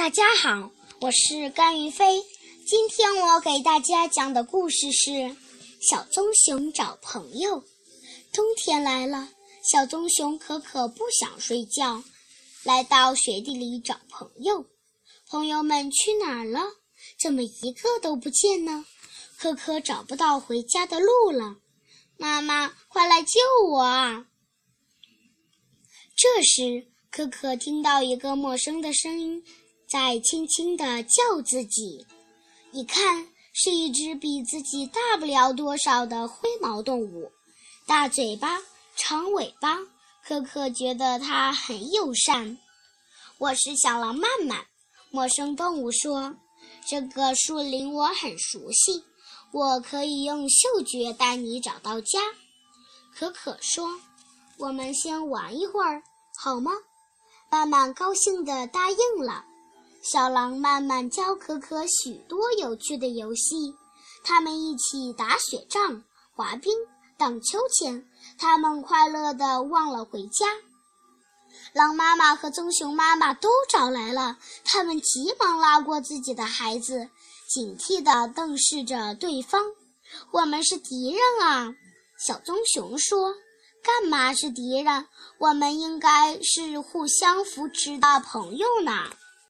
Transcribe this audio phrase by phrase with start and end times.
[0.00, 0.70] 大家好，
[1.02, 2.22] 我是甘于飞。
[2.66, 5.10] 今天我给大家讲的故事是
[5.78, 7.60] 《小棕熊找朋友》。
[8.32, 9.28] 冬天来了，
[9.62, 12.02] 小棕熊可可不想睡觉，
[12.64, 14.64] 来到雪地里找朋友。
[15.28, 16.62] 朋友们去哪儿了？
[17.20, 18.86] 怎么一个都不见呢？
[19.36, 21.56] 可可找不到回家的路了。
[22.16, 23.38] 妈妈，快来救
[23.68, 24.28] 我啊！
[26.16, 29.44] 这时，可可听到一个陌生的声音。
[29.90, 32.06] 在轻轻地叫自己，
[32.70, 37.32] 一看是一只比自己大不了多少的灰毛动物，
[37.86, 38.60] 大嘴巴，
[38.94, 39.78] 长尾巴。
[40.22, 42.56] 可可觉得它很友善。
[43.38, 44.64] 我是小狼曼曼，
[45.10, 46.36] 陌生动物说
[46.86, 49.02] ：“这个树林我很熟悉，
[49.50, 52.20] 我可以用嗅觉带你找到家。”
[53.12, 53.98] 可可说
[54.56, 56.00] ：“我们先玩一会儿，
[56.38, 56.70] 好吗？”
[57.50, 59.44] 曼曼高兴地答应了。
[60.02, 63.74] 小狼慢慢教可可许多有趣的游戏，
[64.24, 66.02] 他们一起打雪仗、
[66.34, 66.72] 滑冰、
[67.18, 70.46] 荡秋千，他们快乐的忘了回家。
[71.74, 77.10] 狼妈妈和棕熊妈妈都找来了，他们急忙拉过自己的孩子，
[77.48, 79.62] 警惕地瞪视着对方。
[80.32, 81.74] 我们是敌人啊！
[82.26, 83.34] 小棕熊说
[83.84, 85.06] ：“干嘛是敌人？
[85.38, 89.10] 我们应该是互相扶持的朋友呢。”